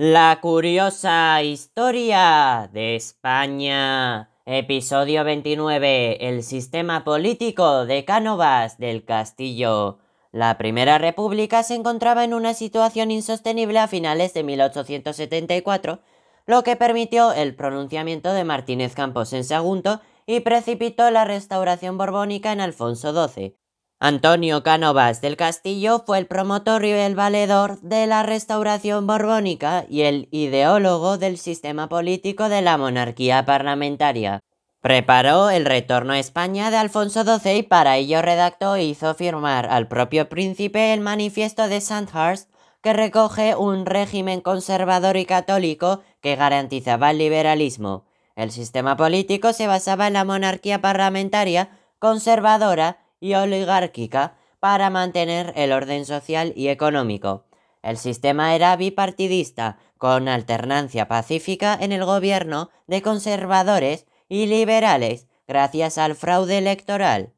La 0.00 0.38
curiosa 0.40 1.42
historia 1.42 2.70
de 2.72 2.94
España. 2.94 4.30
Episodio 4.46 5.24
29. 5.24 6.28
El 6.28 6.44
sistema 6.44 7.02
político 7.02 7.84
de 7.84 8.04
Cánovas 8.04 8.78
del 8.78 9.04
Castillo. 9.04 9.98
La 10.30 10.56
Primera 10.56 10.98
República 10.98 11.64
se 11.64 11.74
encontraba 11.74 12.22
en 12.22 12.32
una 12.32 12.54
situación 12.54 13.10
insostenible 13.10 13.80
a 13.80 13.88
finales 13.88 14.34
de 14.34 14.44
1874, 14.44 15.98
lo 16.46 16.62
que 16.62 16.76
permitió 16.76 17.32
el 17.32 17.56
pronunciamiento 17.56 18.32
de 18.32 18.44
Martínez 18.44 18.94
Campos 18.94 19.32
en 19.32 19.42
Sagunto 19.42 20.00
y 20.26 20.38
precipitó 20.38 21.10
la 21.10 21.24
restauración 21.24 21.98
borbónica 21.98 22.52
en 22.52 22.60
Alfonso 22.60 23.12
XII. 23.12 23.56
Antonio 24.00 24.62
Cánovas 24.62 25.20
del 25.20 25.36
Castillo 25.36 26.04
fue 26.06 26.18
el 26.18 26.28
promotor 26.28 26.84
y 26.84 26.90
el 26.92 27.16
valedor 27.16 27.80
de 27.80 28.06
la 28.06 28.22
restauración 28.22 29.08
borbónica 29.08 29.86
y 29.88 30.02
el 30.02 30.28
ideólogo 30.30 31.18
del 31.18 31.36
sistema 31.36 31.88
político 31.88 32.48
de 32.48 32.62
la 32.62 32.78
monarquía 32.78 33.44
parlamentaria. 33.44 34.38
Preparó 34.80 35.50
el 35.50 35.64
retorno 35.64 36.12
a 36.12 36.20
España 36.20 36.70
de 36.70 36.76
Alfonso 36.76 37.24
XII 37.24 37.56
y 37.56 37.62
para 37.64 37.96
ello 37.96 38.22
redactó 38.22 38.76
e 38.76 38.84
hizo 38.84 39.12
firmar 39.16 39.66
al 39.66 39.88
propio 39.88 40.28
príncipe 40.28 40.92
el 40.92 41.00
manifiesto 41.00 41.66
de 41.66 41.80
Sandhurst 41.80 42.48
que 42.80 42.92
recoge 42.92 43.56
un 43.56 43.84
régimen 43.84 44.40
conservador 44.40 45.16
y 45.16 45.24
católico 45.24 46.02
que 46.20 46.36
garantizaba 46.36 47.10
el 47.10 47.18
liberalismo. 47.18 48.04
El 48.36 48.52
sistema 48.52 48.96
político 48.96 49.52
se 49.52 49.66
basaba 49.66 50.06
en 50.06 50.12
la 50.12 50.24
monarquía 50.24 50.80
parlamentaria 50.80 51.70
conservadora 51.98 52.98
y 53.20 53.34
oligárquica 53.34 54.36
para 54.60 54.90
mantener 54.90 55.52
el 55.56 55.72
orden 55.72 56.04
social 56.04 56.52
y 56.56 56.68
económico. 56.68 57.44
El 57.82 57.96
sistema 57.96 58.54
era 58.54 58.76
bipartidista, 58.76 59.78
con 59.98 60.28
alternancia 60.28 61.08
pacífica 61.08 61.76
en 61.80 61.92
el 61.92 62.04
gobierno 62.04 62.70
de 62.86 63.02
conservadores 63.02 64.06
y 64.28 64.46
liberales, 64.46 65.26
gracias 65.46 65.98
al 65.98 66.14
fraude 66.14 66.58
electoral. 66.58 67.32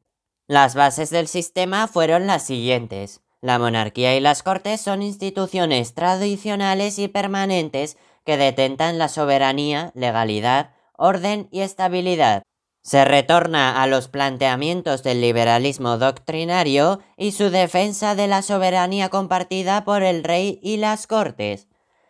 Las 0.47 0.75
bases 0.75 1.09
del 1.09 1.27
sistema 1.27 1.87
fueron 1.87 2.27
las 2.27 2.43
siguientes. 2.43 3.21
La 3.39 3.57
monarquía 3.57 4.15
y 4.15 4.19
las 4.19 4.43
cortes 4.43 4.81
son 4.81 5.01
instituciones 5.01 5.93
tradicionales 5.95 6.99
y 6.99 7.07
permanentes 7.07 7.97
que 8.25 8.37
detentan 8.37 8.99
la 8.99 9.07
soberanía, 9.07 9.91
legalidad, 9.95 10.73
orden 10.95 11.47
y 11.51 11.61
estabilidad. 11.61 12.43
Se 12.83 13.05
retorna 13.05 13.83
a 13.83 13.85
los 13.85 14.07
planteamientos 14.07 15.03
del 15.03 15.21
liberalismo 15.21 15.99
doctrinario 15.99 16.99
y 17.15 17.31
su 17.31 17.51
defensa 17.51 18.15
de 18.15 18.27
la 18.27 18.41
soberanía 18.41 19.09
compartida 19.09 19.83
por 19.83 20.01
el 20.01 20.23
rey 20.23 20.59
y 20.63 20.77
las 20.77 21.05
cortes. 21.05 21.67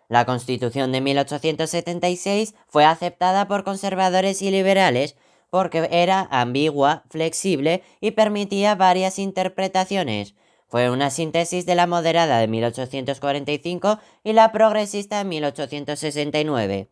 La 0.08 0.26
Constitución 0.26 0.92
de 0.94 1.02
1876 1.02 2.56
fue 2.68 2.86
aceptada 2.86 3.48
por 3.48 3.66
conservadores 3.66 4.42
y 4.42 4.50
liberales 4.52 5.16
porque 5.50 5.90
era 5.92 6.28
ambigua, 6.32 7.04
flexible 7.10 7.84
y 8.00 8.12
permitía 8.12 8.76
varias 8.76 9.20
interpretaciones. 9.20 10.36
Fue 10.70 10.90
una 10.90 11.10
síntesis 11.10 11.66
de 11.66 11.76
la 11.76 11.86
moderada 11.86 12.40
de 12.40 12.48
1845 12.48 14.00
y 14.24 14.32
la 14.32 14.54
progresista 14.54 15.18
de 15.18 15.26
1869. 15.26 16.88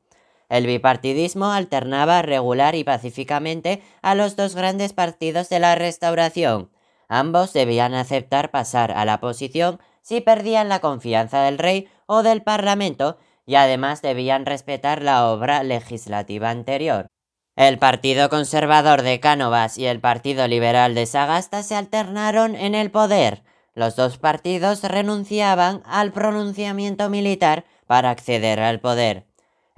El 0.49 0.65
bipartidismo 0.65 1.51
alternaba 1.51 2.21
regular 2.23 2.75
y 2.75 2.83
pacíficamente 2.83 3.83
a 4.01 4.15
los 4.15 4.35
dos 4.35 4.55
grandes 4.55 4.93
partidos 4.93 5.47
de 5.49 5.59
la 5.59 5.75
restauración. 5.75 6.71
Ambos 7.07 7.53
debían 7.53 7.93
aceptar 7.93 8.51
pasar 8.51 8.91
a 8.91 9.05
la 9.05 9.19
posición 9.19 9.79
si 10.01 10.21
perdían 10.21 10.67
la 10.67 10.79
confianza 10.79 11.43
del 11.43 11.59
rey 11.59 11.87
o 12.07 12.23
del 12.23 12.41
parlamento 12.41 13.17
y 13.45 13.55
además 13.55 14.01
debían 14.01 14.45
respetar 14.45 15.01
la 15.01 15.27
obra 15.27 15.63
legislativa 15.63 16.49
anterior. 16.49 17.07
El 17.55 17.77
Partido 17.77 18.29
Conservador 18.29 19.01
de 19.01 19.19
Cánovas 19.19 19.77
y 19.77 19.85
el 19.85 19.99
Partido 19.99 20.47
Liberal 20.47 20.95
de 20.95 21.05
Sagasta 21.05 21.61
se 21.61 21.75
alternaron 21.75 22.55
en 22.55 22.73
el 22.73 22.89
poder. 22.89 23.43
Los 23.73 23.95
dos 23.95 24.17
partidos 24.17 24.83
renunciaban 24.83 25.83
al 25.85 26.11
pronunciamiento 26.11 27.09
militar 27.09 27.65
para 27.85 28.11
acceder 28.11 28.59
al 28.59 28.79
poder. 28.79 29.28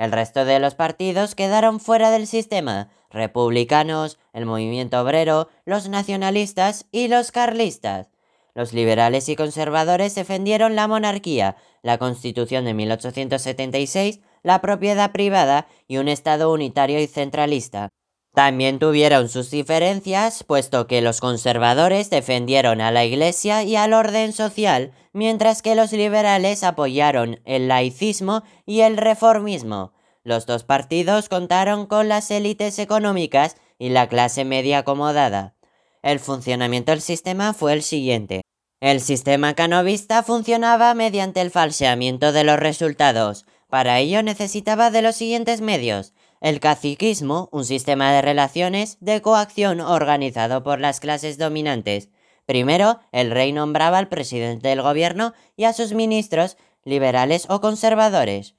El 0.01 0.11
resto 0.11 0.45
de 0.45 0.59
los 0.59 0.73
partidos 0.73 1.35
quedaron 1.35 1.79
fuera 1.79 2.09
del 2.09 2.25
sistema, 2.25 2.89
republicanos, 3.11 4.17
el 4.33 4.47
movimiento 4.47 4.99
obrero, 4.99 5.47
los 5.63 5.89
nacionalistas 5.89 6.87
y 6.91 7.07
los 7.07 7.31
carlistas. 7.31 8.09
Los 8.55 8.73
liberales 8.73 9.29
y 9.29 9.35
conservadores 9.35 10.15
defendieron 10.15 10.75
la 10.75 10.87
monarquía, 10.87 11.55
la 11.83 11.99
constitución 11.99 12.65
de 12.65 12.73
1876, 12.73 14.21
la 14.41 14.59
propiedad 14.59 15.11
privada 15.11 15.67
y 15.87 15.97
un 15.97 16.07
Estado 16.07 16.51
unitario 16.51 16.99
y 16.99 17.05
centralista. 17.05 17.89
También 18.33 18.79
tuvieron 18.79 19.27
sus 19.27 19.51
diferencias, 19.51 20.43
puesto 20.45 20.87
que 20.87 21.01
los 21.01 21.19
conservadores 21.19 22.09
defendieron 22.09 22.79
a 22.79 22.91
la 22.91 23.03
Iglesia 23.03 23.63
y 23.63 23.75
al 23.75 23.93
orden 23.93 24.31
social, 24.31 24.93
mientras 25.11 25.61
que 25.61 25.75
los 25.75 25.91
liberales 25.91 26.63
apoyaron 26.63 27.41
el 27.43 27.67
laicismo 27.67 28.43
y 28.65 28.81
el 28.81 28.95
reformismo. 28.95 29.93
Los 30.23 30.45
dos 30.45 30.63
partidos 30.63 31.27
contaron 31.27 31.87
con 31.87 32.07
las 32.07 32.31
élites 32.31 32.79
económicas 32.79 33.57
y 33.77 33.89
la 33.89 34.07
clase 34.07 34.45
media 34.45 34.79
acomodada. 34.79 35.55
El 36.01 36.19
funcionamiento 36.19 36.91
del 36.91 37.01
sistema 37.01 37.53
fue 37.53 37.73
el 37.73 37.83
siguiente. 37.83 38.41
El 38.79 39.01
sistema 39.01 39.55
canovista 39.55 40.23
funcionaba 40.23 40.93
mediante 40.93 41.41
el 41.41 41.51
falseamiento 41.51 42.31
de 42.31 42.43
los 42.43 42.59
resultados. 42.59 43.45
Para 43.69 43.99
ello 43.99 44.23
necesitaba 44.23 44.89
de 44.89 45.01
los 45.01 45.15
siguientes 45.15 45.61
medios. 45.61 46.13
El 46.41 46.59
caciquismo, 46.59 47.49
un 47.51 47.65
sistema 47.65 48.11
de 48.11 48.23
relaciones 48.23 48.97
de 48.99 49.21
coacción 49.21 49.79
organizado 49.79 50.63
por 50.63 50.79
las 50.79 50.99
clases 50.99 51.37
dominantes. 51.37 52.09
Primero, 52.47 52.99
el 53.11 53.29
rey 53.29 53.51
nombraba 53.53 53.99
al 53.99 54.09
presidente 54.09 54.69
del 54.69 54.81
gobierno 54.81 55.33
y 55.55 55.65
a 55.65 55.73
sus 55.73 55.93
ministros, 55.93 56.57
liberales 56.83 57.45
o 57.47 57.61
conservadores. 57.61 58.55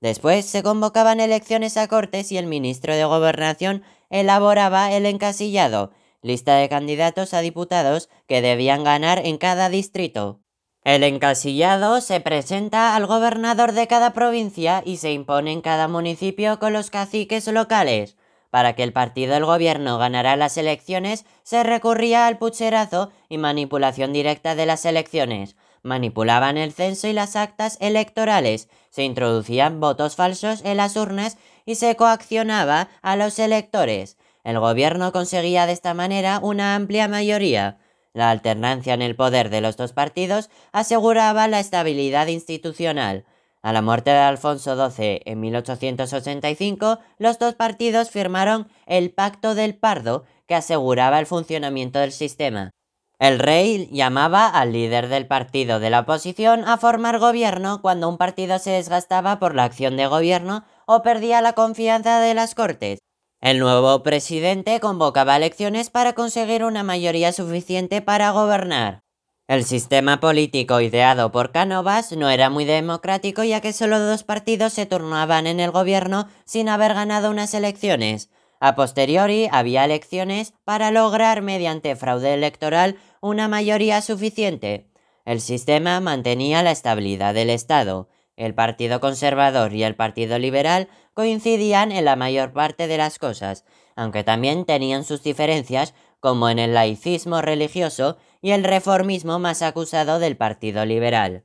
Después 0.00 0.44
se 0.44 0.62
convocaban 0.62 1.18
elecciones 1.18 1.76
a 1.76 1.88
Cortes 1.88 2.30
y 2.30 2.38
el 2.38 2.46
ministro 2.46 2.94
de 2.94 3.04
Gobernación 3.04 3.82
elaboraba 4.10 4.92
el 4.92 5.04
encasillado, 5.04 5.90
lista 6.22 6.54
de 6.54 6.68
candidatos 6.68 7.34
a 7.34 7.40
diputados 7.40 8.10
que 8.28 8.42
debían 8.42 8.84
ganar 8.84 9.18
en 9.18 9.38
cada 9.38 9.70
distrito. 9.70 10.43
El 10.84 11.02
encasillado 11.02 12.02
se 12.02 12.20
presenta 12.20 12.94
al 12.94 13.06
gobernador 13.06 13.72
de 13.72 13.86
cada 13.86 14.12
provincia 14.12 14.82
y 14.84 14.98
se 14.98 15.12
impone 15.12 15.50
en 15.50 15.62
cada 15.62 15.88
municipio 15.88 16.58
con 16.58 16.74
los 16.74 16.90
caciques 16.90 17.46
locales. 17.46 18.16
Para 18.50 18.74
que 18.74 18.82
el 18.82 18.92
partido 18.92 19.32
del 19.32 19.46
gobierno 19.46 19.96
ganara 19.96 20.36
las 20.36 20.58
elecciones, 20.58 21.24
se 21.42 21.62
recurría 21.62 22.26
al 22.26 22.36
pucherazo 22.36 23.10
y 23.30 23.38
manipulación 23.38 24.12
directa 24.12 24.54
de 24.54 24.66
las 24.66 24.84
elecciones. 24.84 25.56
Manipulaban 25.82 26.58
el 26.58 26.74
censo 26.74 27.08
y 27.08 27.14
las 27.14 27.34
actas 27.34 27.78
electorales, 27.80 28.68
se 28.90 29.04
introducían 29.04 29.80
votos 29.80 30.16
falsos 30.16 30.60
en 30.66 30.76
las 30.76 30.96
urnas 30.96 31.38
y 31.64 31.76
se 31.76 31.96
coaccionaba 31.96 32.88
a 33.00 33.16
los 33.16 33.38
electores. 33.38 34.18
El 34.44 34.60
gobierno 34.60 35.12
conseguía 35.12 35.64
de 35.64 35.72
esta 35.72 35.94
manera 35.94 36.40
una 36.42 36.74
amplia 36.74 37.08
mayoría. 37.08 37.78
La 38.14 38.30
alternancia 38.30 38.94
en 38.94 39.02
el 39.02 39.16
poder 39.16 39.50
de 39.50 39.60
los 39.60 39.76
dos 39.76 39.92
partidos 39.92 40.48
aseguraba 40.70 41.48
la 41.48 41.58
estabilidad 41.58 42.28
institucional. 42.28 43.24
A 43.60 43.72
la 43.72 43.82
muerte 43.82 44.10
de 44.10 44.18
Alfonso 44.18 44.76
XII 44.76 45.22
en 45.24 45.40
1885, 45.40 47.00
los 47.18 47.40
dos 47.40 47.54
partidos 47.54 48.10
firmaron 48.10 48.68
el 48.86 49.10
Pacto 49.10 49.56
del 49.56 49.74
Pardo, 49.74 50.24
que 50.46 50.54
aseguraba 50.54 51.18
el 51.18 51.26
funcionamiento 51.26 51.98
del 51.98 52.12
sistema. 52.12 52.70
El 53.18 53.40
rey 53.40 53.88
llamaba 53.90 54.46
al 54.46 54.72
líder 54.72 55.08
del 55.08 55.26
partido 55.26 55.80
de 55.80 55.90
la 55.90 56.00
oposición 56.00 56.64
a 56.68 56.76
formar 56.76 57.18
gobierno 57.18 57.80
cuando 57.82 58.08
un 58.08 58.18
partido 58.18 58.60
se 58.60 58.70
desgastaba 58.70 59.40
por 59.40 59.56
la 59.56 59.64
acción 59.64 59.96
de 59.96 60.06
gobierno 60.06 60.64
o 60.86 61.02
perdía 61.02 61.40
la 61.40 61.54
confianza 61.54 62.20
de 62.20 62.34
las 62.34 62.54
Cortes. 62.54 63.03
El 63.44 63.58
nuevo 63.58 64.02
presidente 64.02 64.80
convocaba 64.80 65.36
elecciones 65.36 65.90
para 65.90 66.14
conseguir 66.14 66.64
una 66.64 66.82
mayoría 66.82 67.30
suficiente 67.30 68.00
para 68.00 68.30
gobernar. 68.30 69.02
El 69.48 69.64
sistema 69.64 70.18
político 70.18 70.80
ideado 70.80 71.30
por 71.30 71.52
Cánovas 71.52 72.12
no 72.12 72.30
era 72.30 72.48
muy 72.48 72.64
democrático 72.64 73.44
ya 73.44 73.60
que 73.60 73.74
solo 73.74 73.98
dos 73.98 74.24
partidos 74.24 74.72
se 74.72 74.86
turnaban 74.86 75.46
en 75.46 75.60
el 75.60 75.72
gobierno 75.72 76.26
sin 76.46 76.70
haber 76.70 76.94
ganado 76.94 77.30
unas 77.30 77.52
elecciones. 77.52 78.30
A 78.60 78.74
posteriori 78.76 79.46
había 79.52 79.84
elecciones 79.84 80.54
para 80.64 80.90
lograr 80.90 81.42
mediante 81.42 81.96
fraude 81.96 82.32
electoral 82.32 82.96
una 83.20 83.46
mayoría 83.46 84.00
suficiente. 84.00 84.88
El 85.26 85.42
sistema 85.42 86.00
mantenía 86.00 86.62
la 86.62 86.70
estabilidad 86.70 87.34
del 87.34 87.50
Estado. 87.50 88.08
El 88.36 88.54
Partido 88.54 89.00
Conservador 89.00 89.72
y 89.72 89.84
el 89.84 89.94
Partido 89.94 90.38
Liberal 90.38 90.88
coincidían 91.14 91.92
en 91.92 92.04
la 92.04 92.16
mayor 92.16 92.52
parte 92.52 92.86
de 92.86 92.98
las 92.98 93.18
cosas, 93.18 93.64
aunque 93.96 94.24
también 94.24 94.64
tenían 94.64 95.04
sus 95.04 95.22
diferencias 95.22 95.94
como 96.20 96.48
en 96.48 96.58
el 96.58 96.74
laicismo 96.74 97.42
religioso 97.42 98.16
y 98.40 98.50
el 98.50 98.64
reformismo 98.64 99.38
más 99.38 99.62
acusado 99.62 100.18
del 100.18 100.36
Partido 100.36 100.84
Liberal. 100.84 101.44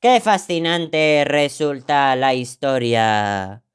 ¡Qué 0.00 0.20
fascinante 0.20 1.24
resulta 1.26 2.14
la 2.16 2.34
historia! 2.34 3.65